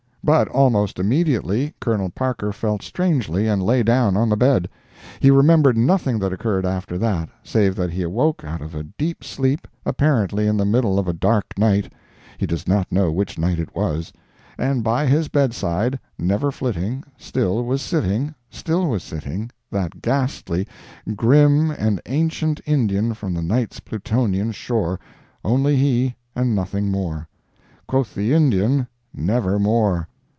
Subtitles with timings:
[0.23, 4.69] But almost immediately Colonel Parker felt strangely, and lay down on the bed.
[5.19, 9.23] He remembered nothing that occurred after that, save that he awoke out of a deep
[9.23, 13.75] sleep, apparently in the middle of a dark night—he does not know which night it
[13.75, 20.67] was—and by his bedside, never flitting, still was sitting, still was sitting, that ghastly,
[21.15, 27.27] grim and ancient Indian from the night's Plutonian shore—only he, and nothing more.
[27.87, 30.07] Quoth the Indian, Nevermore.